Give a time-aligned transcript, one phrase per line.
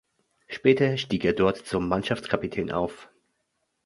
[0.47, 3.11] Später stieg er dort zum Mannschaftskapitän auf.